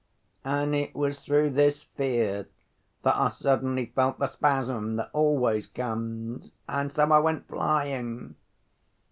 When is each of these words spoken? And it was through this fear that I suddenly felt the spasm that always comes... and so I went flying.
And 0.43 0.73
it 0.73 0.95
was 0.95 1.19
through 1.23 1.51
this 1.51 1.83
fear 1.83 2.47
that 3.03 3.15
I 3.17 3.27
suddenly 3.27 3.85
felt 3.85 4.17
the 4.17 4.25
spasm 4.25 4.95
that 4.95 5.11
always 5.13 5.67
comes... 5.67 6.53
and 6.67 6.91
so 6.91 7.11
I 7.11 7.19
went 7.19 7.47
flying. 7.47 8.33